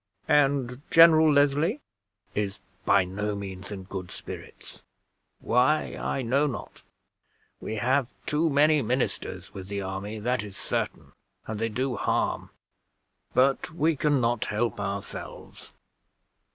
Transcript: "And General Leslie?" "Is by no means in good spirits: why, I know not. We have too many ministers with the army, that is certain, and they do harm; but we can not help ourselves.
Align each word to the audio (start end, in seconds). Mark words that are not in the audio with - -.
"And 0.27 0.81
General 0.89 1.31
Leslie?" 1.31 1.79
"Is 2.33 2.57
by 2.85 3.05
no 3.05 3.35
means 3.35 3.71
in 3.71 3.83
good 3.83 4.09
spirits: 4.09 4.81
why, 5.39 5.95
I 5.95 6.23
know 6.23 6.47
not. 6.47 6.81
We 7.59 7.75
have 7.75 8.11
too 8.25 8.49
many 8.49 8.81
ministers 8.81 9.53
with 9.53 9.67
the 9.67 9.83
army, 9.83 10.17
that 10.17 10.43
is 10.43 10.57
certain, 10.57 11.11
and 11.45 11.59
they 11.59 11.69
do 11.69 11.97
harm; 11.97 12.49
but 13.35 13.69
we 13.75 13.95
can 13.95 14.19
not 14.19 14.45
help 14.45 14.79
ourselves. 14.79 15.71